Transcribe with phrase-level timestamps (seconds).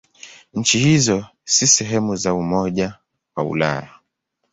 [0.53, 2.97] Nchi hizo si sehemu za Umoja
[3.35, 3.89] wa Ulaya.